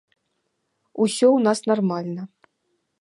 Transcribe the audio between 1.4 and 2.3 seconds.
нас нармальна.